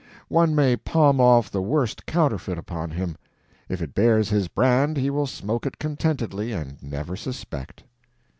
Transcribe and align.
One 0.29 0.55
may 0.55 0.77
palm 0.77 1.21
off 1.21 1.51
the 1.51 1.61
worst 1.61 2.07
counterfeit 2.07 2.57
upon 2.57 2.89
him; 2.89 3.17
if 3.69 3.83
it 3.83 3.93
bears 3.93 4.29
his 4.29 4.47
brand 4.47 4.97
he 4.97 5.11
will 5.11 5.27
smoke 5.27 5.67
it 5.67 5.77
contentedly 5.77 6.53
and 6.53 6.81
never 6.81 7.15
suspect. 7.15 7.83